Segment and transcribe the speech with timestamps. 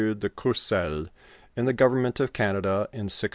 [0.15, 1.09] de Courcelles
[1.55, 3.29] in the gov ernment of Canada, in 1672.